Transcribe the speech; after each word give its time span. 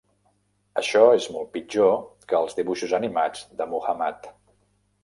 Això 0.81 1.03
és 1.17 1.27
molt 1.35 1.51
pitjor 1.57 1.93
que 2.33 2.41
els 2.41 2.59
dibuixos 2.63 2.99
animats 3.03 3.47
de 3.63 3.71
Muhammad. 3.77 4.33